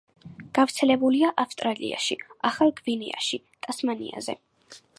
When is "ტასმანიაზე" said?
3.67-4.39